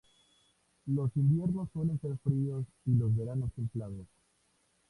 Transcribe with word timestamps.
Los 0.87 1.15
inviernos 1.15 1.69
suelen 1.73 2.01
ser 2.01 2.17
fríos 2.23 2.65
y 2.87 2.95
los 2.95 3.15
veranos 3.15 3.53
templados. 3.53 4.07